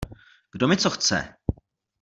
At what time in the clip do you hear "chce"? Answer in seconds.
0.89-1.35